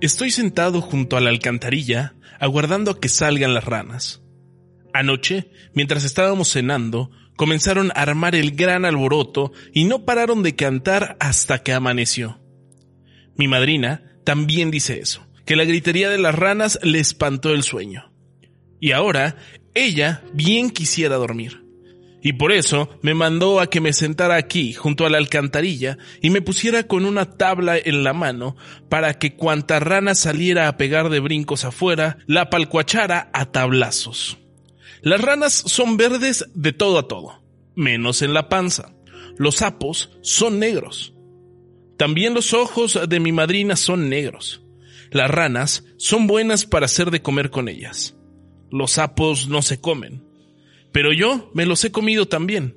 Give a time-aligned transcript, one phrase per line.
[0.00, 4.22] Estoy sentado junto a la alcantarilla, aguardando a que salgan las ranas.
[4.94, 11.16] Anoche, mientras estábamos cenando, comenzaron a armar el gran alboroto y no pararon de cantar
[11.18, 12.40] hasta que amaneció.
[13.36, 18.12] Mi madrina también dice eso, que la gritería de las ranas le espantó el sueño.
[18.80, 19.36] Y ahora,
[19.74, 21.67] ella bien quisiera dormir.
[22.20, 26.30] Y por eso me mandó a que me sentara aquí, junto a la alcantarilla, y
[26.30, 28.56] me pusiera con una tabla en la mano,
[28.88, 34.38] para que cuanta rana saliera a pegar de brincos afuera, la palcuachara a tablazos.
[35.00, 37.42] Las ranas son verdes de todo a todo,
[37.76, 38.92] menos en la panza.
[39.36, 41.14] Los sapos son negros.
[41.96, 44.62] También los ojos de mi madrina son negros.
[45.10, 48.16] Las ranas son buenas para hacer de comer con ellas.
[48.70, 50.27] Los sapos no se comen.
[50.92, 52.76] Pero yo me los he comido también,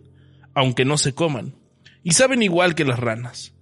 [0.53, 1.55] aunque no se coman.
[2.03, 3.53] Y saben igual que las ranas.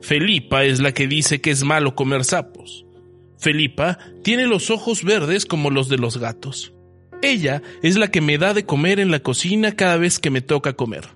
[0.00, 2.84] Felipa es la que dice que es malo comer sapos.
[3.38, 6.72] Felipa tiene los ojos verdes como los de los gatos.
[7.22, 10.42] Ella es la que me da de comer en la cocina cada vez que me
[10.42, 11.08] toca comer.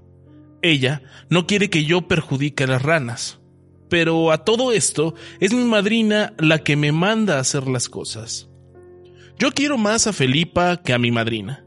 [0.63, 3.41] Ella no quiere que yo perjudique a las ranas.
[3.89, 8.49] Pero a todo esto es mi madrina la que me manda a hacer las cosas.
[9.39, 11.65] Yo quiero más a Felipa que a mi madrina,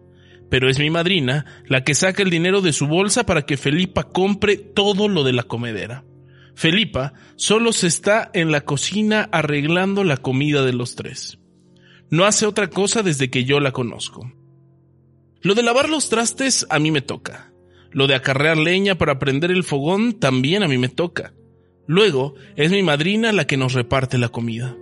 [0.52, 4.04] pero es mi madrina la que saca el dinero de su bolsa para que Felipa
[4.04, 6.04] compre todo lo de la comedera.
[6.56, 11.40] Felipa solo se está en la cocina arreglando la comida de los tres.
[12.10, 14.30] No hace otra cosa desde que yo la conozco.
[15.42, 17.54] Lo de lavar los trastes a mí me toca.
[17.92, 21.34] Lo de acarrear leña para prender el fogón también a mí me toca.
[21.88, 24.76] Luego es mi madrina la que nos reparte la comida.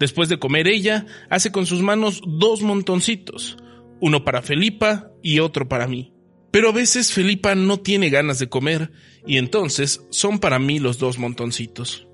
[0.00, 3.56] Después de comer ella, hace con sus manos dos montoncitos,
[4.00, 6.12] uno para Felipa y otro para mí.
[6.50, 8.90] Pero a veces Felipa no tiene ganas de comer
[9.26, 12.08] y entonces son para mí los dos montoncitos.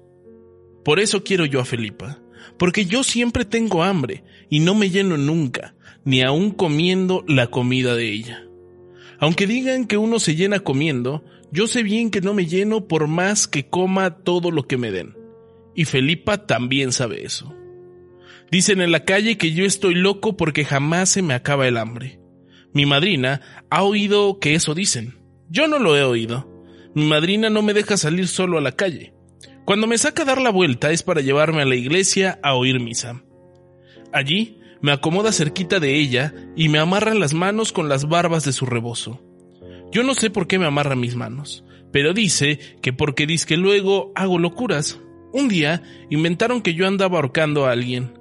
[0.85, 2.21] Por eso quiero yo a Felipa
[2.59, 7.95] porque yo siempre tengo hambre y no me lleno nunca, ni aun comiendo la comida
[7.95, 8.47] de ella.
[9.19, 13.07] Aunque digan que uno se llena comiendo, yo sé bien que no me lleno por
[13.07, 15.17] más que coma todo lo que me den.
[15.75, 17.55] Y Felipa también sabe eso.
[18.55, 22.21] Dicen en la calle que yo estoy loco porque jamás se me acaba el hambre.
[22.73, 25.19] Mi madrina ha oído que eso dicen.
[25.51, 26.49] Yo no lo he oído.
[26.95, 29.13] Mi madrina no me deja salir solo a la calle.
[29.65, 32.79] Cuando me saca a dar la vuelta es para llevarme a la iglesia a oír
[32.79, 33.25] misa.
[34.13, 38.53] Allí me acomoda cerquita de ella y me amarra las manos con las barbas de
[38.53, 39.21] su rebozo.
[39.91, 43.57] Yo no sé por qué me amarra mis manos, pero dice que porque dice que
[43.57, 45.01] luego hago locuras.
[45.33, 48.13] Un día inventaron que yo andaba ahorcando a alguien,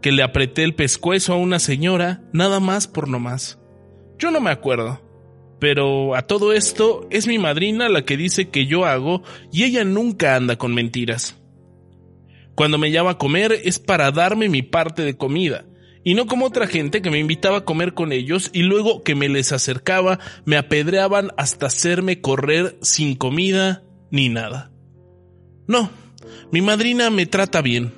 [0.00, 3.58] que le apreté el pescuezo a una señora, nada más por no más.
[4.18, 5.00] Yo no me acuerdo.
[5.60, 9.22] Pero a todo esto es mi madrina la que dice que yo hago
[9.52, 11.36] y ella nunca anda con mentiras.
[12.54, 15.64] Cuando me llama a comer es para darme mi parte de comida,
[16.04, 19.14] y no como otra gente que me invitaba a comer con ellos y luego que
[19.14, 24.72] me les acercaba me apedreaban hasta hacerme correr sin comida ni nada.
[25.66, 25.90] No,
[26.50, 27.92] mi madrina me trata bien,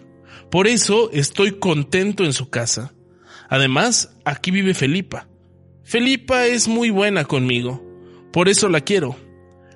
[0.50, 2.93] por eso estoy contento en su casa.
[3.49, 5.28] Además, aquí vive Felipa,
[5.91, 7.84] Felipa es muy buena conmigo,
[8.33, 9.16] por eso la quiero.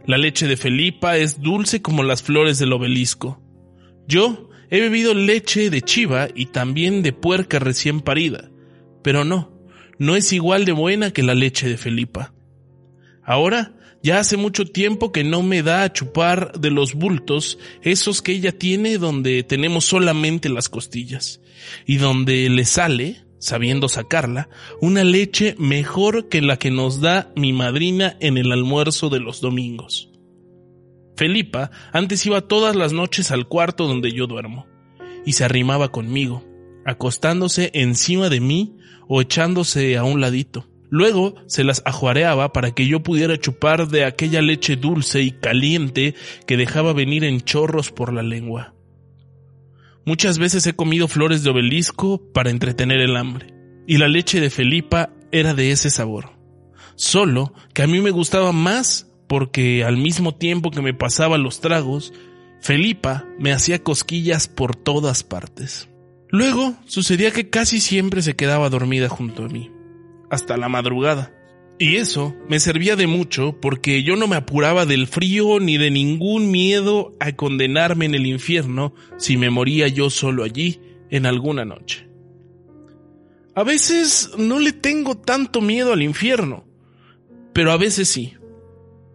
[0.06, 3.42] La leche de Felipa es dulce como las flores del obelisco.
[4.06, 8.48] Yo he bebido leche de chiva y también de puerca recién parida,
[9.02, 9.58] pero no,
[9.98, 12.32] no es igual de buena que la leche de Felipa.
[13.24, 13.74] Ahora
[14.04, 18.32] ya hace mucho tiempo que no me da a chupar de los bultos, esos que
[18.32, 21.40] ella tiene donde tenemos solamente las costillas,
[21.86, 24.50] y donde le sale, sabiendo sacarla,
[24.82, 29.40] una leche mejor que la que nos da mi madrina en el almuerzo de los
[29.40, 30.10] domingos.
[31.16, 34.66] Felipa antes iba todas las noches al cuarto donde yo duermo,
[35.24, 36.44] y se arrimaba conmigo,
[36.84, 38.76] acostándose encima de mí
[39.08, 40.68] o echándose a un ladito.
[40.94, 46.14] Luego se las ajuareaba para que yo pudiera chupar de aquella leche dulce y caliente
[46.46, 48.74] que dejaba venir en chorros por la lengua.
[50.06, 53.52] Muchas veces he comido flores de obelisco para entretener el hambre,
[53.88, 56.30] y la leche de Felipa era de ese sabor.
[56.94, 61.60] Solo que a mí me gustaba más porque al mismo tiempo que me pasaba los
[61.60, 62.12] tragos,
[62.60, 65.88] Felipa me hacía cosquillas por todas partes.
[66.28, 69.72] Luego sucedía que casi siempre se quedaba dormida junto a mí,
[70.34, 71.32] hasta la madrugada.
[71.78, 75.90] Y eso me servía de mucho porque yo no me apuraba del frío ni de
[75.90, 81.64] ningún miedo a condenarme en el infierno si me moría yo solo allí en alguna
[81.64, 82.08] noche.
[83.56, 86.64] A veces no le tengo tanto miedo al infierno,
[87.52, 88.34] pero a veces sí.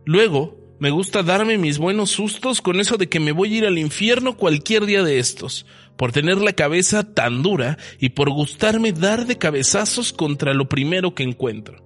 [0.06, 3.66] Luego Me gusta darme mis buenos sustos con eso de que me voy a ir
[3.66, 5.66] al infierno cualquier día de estos,
[5.98, 11.14] por tener la cabeza tan dura y por gustarme dar de cabezazos contra lo primero
[11.14, 11.84] que encuentro.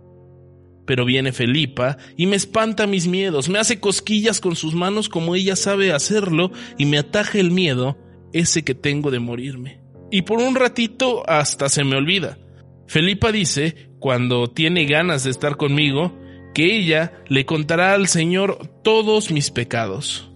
[0.86, 5.34] Pero viene Felipa y me espanta mis miedos, me hace cosquillas con sus manos como
[5.34, 7.98] ella sabe hacerlo y me ataja el miedo,
[8.32, 9.82] ese que tengo de morirme.
[10.12, 12.38] Y por un ratito hasta se me olvida.
[12.86, 16.20] Felipa dice, cuando tiene ganas de estar conmigo,
[16.54, 20.32] que ella le contará al Señor todos mis pecados,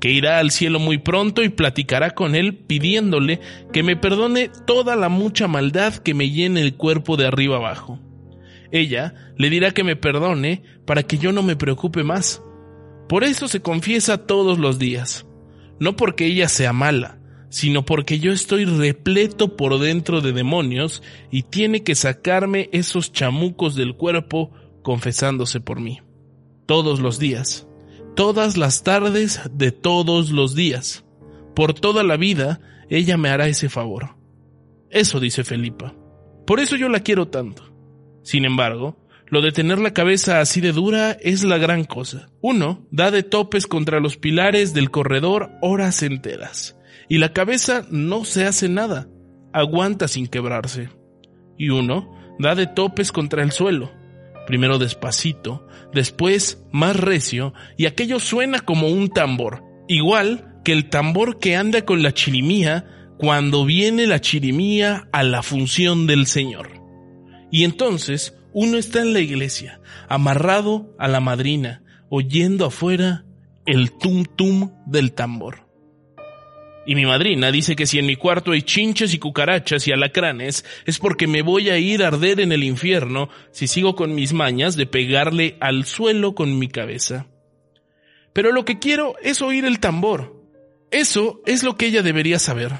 [0.00, 3.40] que irá al cielo muy pronto y platicará con él pidiéndole
[3.72, 8.00] que me perdone toda la mucha maldad que me llene el cuerpo de arriba abajo.
[8.70, 12.42] Ella le dirá que me perdone para que yo no me preocupe más.
[13.08, 15.26] Por eso se confiesa todos los días,
[15.80, 17.18] no porque ella sea mala,
[17.48, 23.74] sino porque yo estoy repleto por dentro de demonios y tiene que sacarme esos chamucos
[23.74, 26.00] del cuerpo confesándose por mí.
[26.66, 27.66] Todos los días,
[28.14, 31.04] todas las tardes de todos los días,
[31.54, 34.16] por toda la vida, ella me hará ese favor.
[34.90, 35.94] Eso dice Felipa.
[36.46, 37.64] Por eso yo la quiero tanto.
[38.22, 38.96] Sin embargo,
[39.30, 42.30] lo de tener la cabeza así de dura es la gran cosa.
[42.40, 46.78] Uno da de topes contra los pilares del corredor horas enteras,
[47.08, 49.08] y la cabeza no se hace nada,
[49.52, 50.88] aguanta sin quebrarse.
[51.58, 53.90] Y uno da de topes contra el suelo,
[54.48, 61.38] primero despacito, después más recio, y aquello suena como un tambor, igual que el tambor
[61.38, 62.86] que anda con la chirimía
[63.18, 66.70] cuando viene la chirimía a la función del Señor.
[67.52, 73.26] Y entonces uno está en la iglesia, amarrado a la madrina, oyendo afuera
[73.66, 75.67] el tum tum del tambor.
[76.88, 80.64] Y mi madrina dice que si en mi cuarto hay chinches y cucarachas y alacranes,
[80.86, 84.32] es porque me voy a ir a arder en el infierno si sigo con mis
[84.32, 87.26] mañas de pegarle al suelo con mi cabeza.
[88.32, 90.42] Pero lo que quiero es oír el tambor.
[90.90, 92.72] Eso es lo que ella debería saber.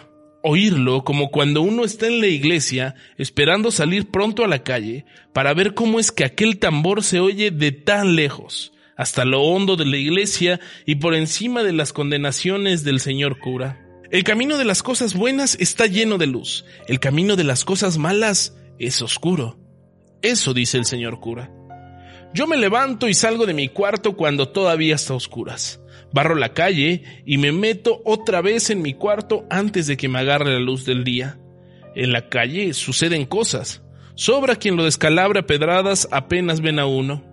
[0.43, 5.52] Oírlo como cuando uno está en la iglesia esperando salir pronto a la calle para
[5.52, 9.84] ver cómo es que aquel tambor se oye de tan lejos, hasta lo hondo de
[9.84, 13.84] la iglesia y por encima de las condenaciones del señor cura.
[14.10, 17.99] El camino de las cosas buenas está lleno de luz, el camino de las cosas
[17.99, 19.58] malas es oscuro.
[20.22, 21.52] Eso dice el señor cura.
[22.32, 25.81] Yo me levanto y salgo de mi cuarto cuando todavía está oscuras.
[26.10, 30.20] Barro la calle y me meto otra vez en mi cuarto antes de que me
[30.20, 31.38] agarre la luz del día.
[31.94, 33.82] En la calle suceden cosas.
[34.14, 37.25] Sobra quien lo descalabra pedradas apenas ven a uno.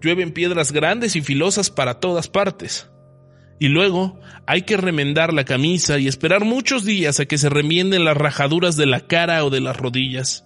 [0.00, 2.88] Llueven piedras grandes y filosas para todas partes.
[3.58, 8.04] Y luego hay que remendar la camisa y esperar muchos días a que se remienden
[8.04, 10.44] las rajaduras de la cara o de las rodillas,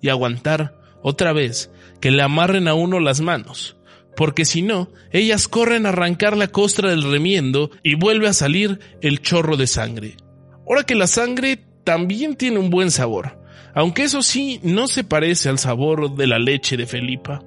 [0.00, 1.70] y aguantar, otra vez,
[2.00, 3.76] que le amarren a uno las manos,
[4.16, 8.78] porque si no, ellas corren a arrancar la costra del remiendo y vuelve a salir
[9.00, 10.16] el chorro de sangre.
[10.66, 13.40] Ahora que la sangre también tiene un buen sabor,
[13.74, 17.42] aunque eso sí no se parece al sabor de la leche de Felipa.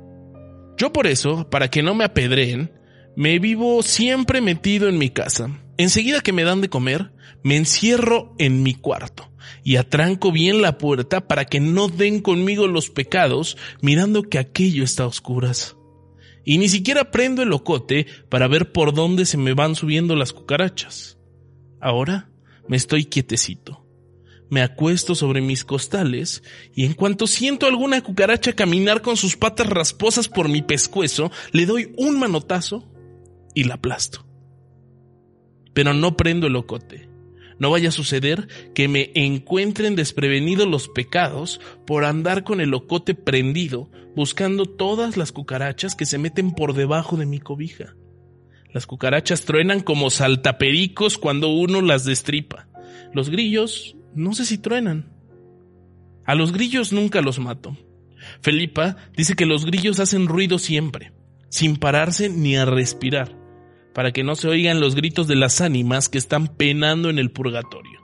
[0.78, 2.72] Yo por eso, para que no me apedreen,
[3.16, 5.50] me vivo siempre metido en mi casa.
[5.78, 7.12] Enseguida que me dan de comer,
[7.44, 9.32] me encierro en mi cuarto
[9.64, 14.84] y atranco bien la puerta para que no den conmigo los pecados mirando que aquello
[14.84, 15.76] está a oscuras.
[16.44, 20.34] Y ni siquiera prendo el ocote para ver por dónde se me van subiendo las
[20.34, 21.18] cucarachas.
[21.82, 22.30] Ahora
[22.68, 23.84] me estoy quietecito.
[24.50, 26.44] Me acuesto sobre mis costales
[26.76, 31.66] y en cuanto siento alguna cucaracha caminar con sus patas rasposas por mi pescuezo, le
[31.66, 32.95] doy un manotazo
[33.56, 34.24] y la aplasto.
[35.74, 37.10] Pero no prendo el ocote.
[37.58, 43.16] No vaya a suceder que me encuentren desprevenidos los pecados por andar con el ocote
[43.16, 47.96] prendido, buscando todas las cucarachas que se meten por debajo de mi cobija.
[48.74, 52.68] Las cucarachas truenan como saltapericos cuando uno las destripa.
[53.14, 55.14] Los grillos, no sé si truenan.
[56.26, 57.78] A los grillos nunca los mato.
[58.42, 61.14] Felipa dice que los grillos hacen ruido siempre,
[61.50, 63.45] sin pararse ni a respirar
[63.96, 67.32] para que no se oigan los gritos de las ánimas que están penando en el
[67.32, 68.02] purgatorio.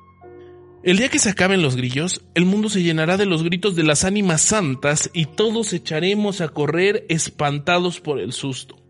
[0.83, 3.83] El día que se acaben los grillos, el mundo se llenará de los gritos de
[3.83, 8.81] las ánimas santas y todos echaremos a correr espantados por el susto.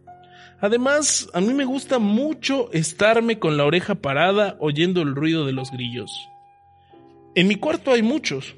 [0.61, 5.53] Además, a mí me gusta mucho estarme con la oreja parada oyendo el ruido de
[5.53, 6.29] los grillos.
[7.33, 8.53] En mi cuarto hay muchos.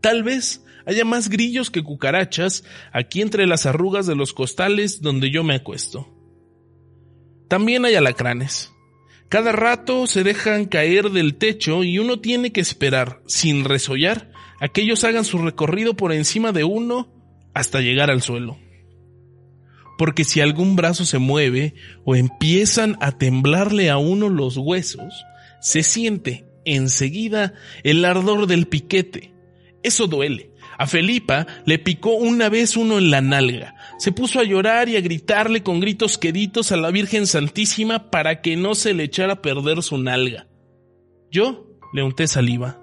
[0.00, 5.30] Tal vez haya más grillos que cucarachas aquí entre las arrugas de los costales donde
[5.30, 6.17] yo me acuesto.
[7.48, 8.72] También hay alacranes.
[9.28, 14.68] Cada rato se dejan caer del techo y uno tiene que esperar, sin resollar, a
[14.68, 17.12] que ellos hagan su recorrido por encima de uno
[17.54, 18.58] hasta llegar al suelo.
[19.98, 21.74] porque si algún brazo se mueve
[22.04, 25.12] o empiezan a temblarle a uno los huesos,
[25.60, 29.34] se siente enseguida el ardor del piquete.
[29.82, 30.52] Eso duele.
[30.78, 33.74] A Felipa le picó una vez uno en la nalga.
[33.98, 38.40] Se puso a llorar y a gritarle con gritos queditos a la Virgen Santísima para
[38.40, 40.46] que no se le echara a perder su nalga.
[41.32, 42.80] Yo le unté saliva.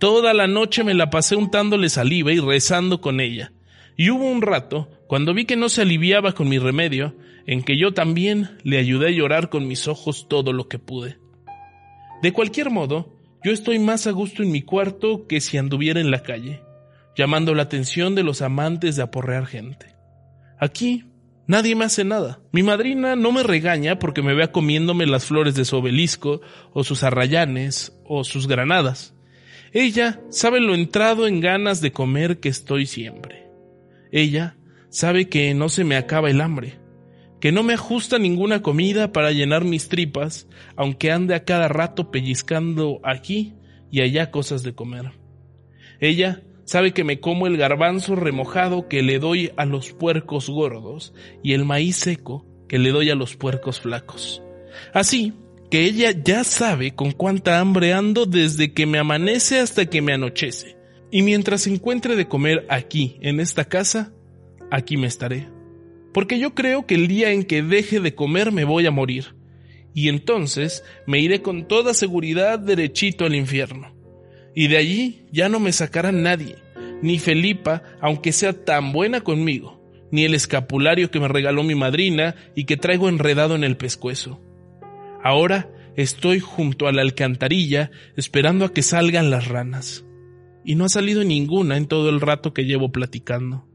[0.00, 3.52] Toda la noche me la pasé untándole saliva y rezando con ella.
[3.96, 7.14] Y hubo un rato, cuando vi que no se aliviaba con mi remedio,
[7.46, 11.18] en que yo también le ayudé a llorar con mis ojos todo lo que pude.
[12.22, 16.10] De cualquier modo, yo estoy más a gusto en mi cuarto que si anduviera en
[16.10, 16.62] la calle,
[17.16, 19.94] llamando la atención de los amantes de aporrear gente.
[20.58, 21.04] Aquí
[21.46, 22.40] nadie me hace nada.
[22.52, 26.40] Mi madrina no me regaña porque me vea comiéndome las flores de su obelisco,
[26.72, 29.14] o sus arrayanes, o sus granadas.
[29.72, 33.48] Ella sabe lo entrado en ganas de comer que estoy siempre.
[34.12, 34.56] Ella
[34.90, 36.84] sabe que no se me acaba el hambre
[37.44, 42.10] que no me ajusta ninguna comida para llenar mis tripas, aunque ande a cada rato
[42.10, 43.52] pellizcando aquí
[43.90, 45.12] y allá cosas de comer.
[46.00, 51.14] Ella sabe que me como el garbanzo remojado que le doy a los puercos gordos
[51.42, 54.42] y el maíz seco que le doy a los puercos flacos.
[54.92, 55.32] Así
[55.70, 60.12] que ella ya sabe con cuánta hambre ando desde que me amanece hasta que me
[60.12, 60.76] anochece.
[61.10, 64.12] Y mientras encuentre de comer aquí, en esta casa,
[64.70, 65.54] aquí me estaré
[66.14, 69.34] porque yo creo que el día en que deje de comer me voy a morir,
[69.92, 73.93] y entonces me iré con toda seguridad derechito al infierno.
[74.54, 76.56] Y de allí ya no me sacará nadie,
[77.02, 79.80] ni Felipa, aunque sea tan buena conmigo,
[80.10, 84.40] ni el escapulario que me regaló mi madrina y que traigo enredado en el pescuezo.
[85.22, 90.04] Ahora estoy junto a la alcantarilla esperando a que salgan las ranas.
[90.64, 93.66] Y no ha salido ninguna en todo el rato que llevo platicando.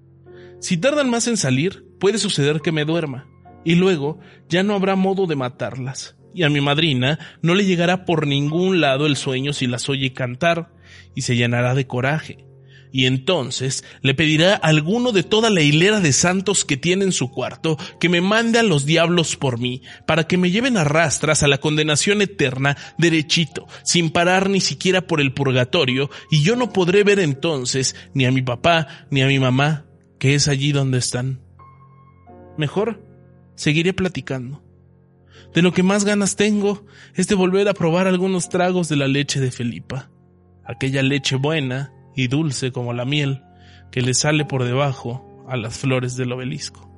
[0.59, 3.27] Si tardan más en salir, puede suceder que me duerma,
[3.63, 6.18] y luego ya no habrá modo de matarlas.
[6.33, 10.13] Y a mi madrina no le llegará por ningún lado el sueño si las oye
[10.13, 10.73] cantar,
[11.15, 12.49] y se llenará de coraje.
[12.91, 17.11] Y entonces le pedirá a alguno de toda la hilera de santos que tiene en
[17.11, 20.83] su cuarto que me mande a los diablos por mí, para que me lleven a
[20.83, 26.55] rastras a la condenación eterna derechito, sin parar ni siquiera por el purgatorio, y yo
[26.55, 29.85] no podré ver entonces ni a mi papá ni a mi mamá,
[30.17, 31.41] que es allí donde están.
[32.57, 33.05] Mejor,
[33.55, 34.63] seguiré platicando.
[35.53, 39.07] De lo que más ganas tengo es de volver a probar algunos tragos de la
[39.07, 40.11] leche de Felipa,
[40.63, 43.43] aquella leche buena y dulce como la miel
[43.91, 46.88] que le sale por debajo a las flores del obelisco.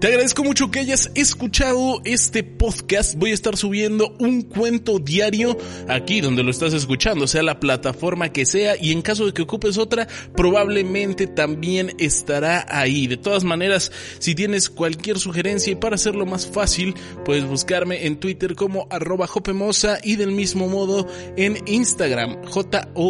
[0.00, 3.16] Te agradezco mucho que hayas escuchado este podcast.
[3.16, 8.32] Voy a estar subiendo un cuento diario aquí donde lo estás escuchando, sea la plataforma
[8.32, 13.08] que sea, y en caso de que ocupes otra, probablemente también estará ahí.
[13.08, 16.94] De todas maneras, si tienes cualquier sugerencia y para hacerlo más fácil,
[17.26, 23.08] puedes buscarme en Twitter como arroba jopemosa y del mismo modo en Instagram, J-O-P-E-M-O-S-A.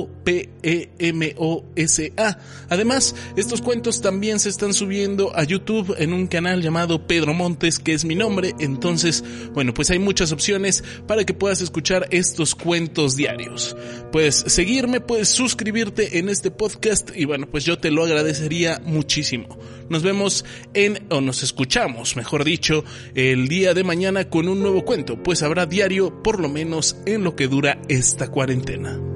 [2.69, 7.93] Además, estos cuentos también se están subiendo a YouTube en un canal Pedro Montes, que
[7.93, 8.55] es mi nombre.
[8.59, 13.77] Entonces, bueno, pues hay muchas opciones para que puedas escuchar estos cuentos diarios.
[14.13, 19.59] Puedes seguirme, puedes suscribirte en este podcast y bueno, pues yo te lo agradecería muchísimo.
[19.89, 20.45] Nos vemos
[20.75, 22.85] en, o nos escuchamos, mejor dicho,
[23.15, 27.25] el día de mañana con un nuevo cuento, pues habrá diario por lo menos en
[27.25, 29.10] lo que dura esta cuarentena.